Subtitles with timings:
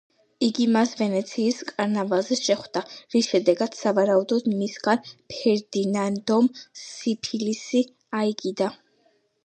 [0.45, 2.83] იგი მას ვენეციის კარნავალზე შეხვდა,
[3.15, 6.53] რის შემდეგაც, სავარაუდოდ მისგან ფერდინანდომ
[6.87, 7.89] სიფილისი
[8.25, 8.77] აიკიდა.